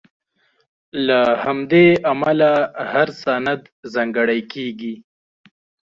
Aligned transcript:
له 1.07 1.19
همدې 1.43 1.87
امله 2.11 2.51
هر 2.91 3.07
سند 3.23 3.61
ځانګړی 3.93 4.39
کېږي. 4.53 4.93